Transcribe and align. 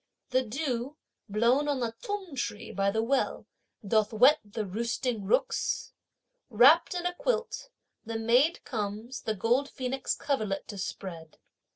The 0.31 0.41
dew, 0.41 0.97
blown 1.29 1.67
on 1.67 1.79
the 1.79 1.93
t'ung 2.01 2.33
tree 2.35 2.71
by 2.71 2.89
the 2.89 3.03
well, 3.03 3.45
doth 3.87 4.11
wet 4.11 4.39
the 4.43 4.65
roosting 4.65 5.25
rooks. 5.25 5.93
Wrapped 6.49 6.95
in 6.95 7.05
a 7.05 7.13
quilt, 7.13 7.69
the 8.03 8.17
maid 8.17 8.63
comes 8.63 9.21
the 9.21 9.35
gold 9.35 9.69
phoenix 9.69 10.15
coverlet 10.15 10.67
to 10.69 10.79
spread. 10.79 11.37